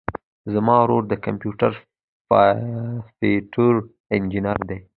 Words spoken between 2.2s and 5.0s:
سافټوېر انجينر دی.